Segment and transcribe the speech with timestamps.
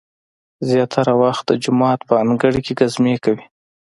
[0.69, 3.45] زیاتره وخت د جومات په انګړ کې ګزمې کوي.